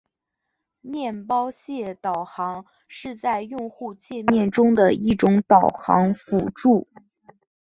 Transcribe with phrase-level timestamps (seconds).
[0.81, 6.87] 面包屑导航是在用户界面中的一种导航辅助。